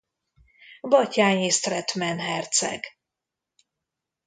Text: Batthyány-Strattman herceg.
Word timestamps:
Batthyány-Strattman 0.81 2.19
herceg. 2.19 2.85